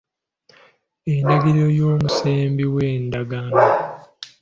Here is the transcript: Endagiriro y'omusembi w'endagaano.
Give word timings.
Endagiriro 1.11 1.69
y'omusembi 1.79 2.63
w'endagaano. 2.73 3.63